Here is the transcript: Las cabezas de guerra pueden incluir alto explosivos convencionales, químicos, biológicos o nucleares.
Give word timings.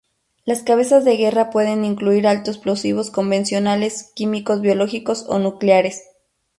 Las 0.45 0.63
cabezas 0.63 1.05
de 1.05 1.15
guerra 1.15 1.51
pueden 1.51 1.85
incluir 1.85 2.25
alto 2.25 2.49
explosivos 2.49 3.11
convencionales, 3.11 4.11
químicos, 4.15 4.59
biológicos 4.59 5.25
o 5.29 5.37
nucleares. 5.37 6.01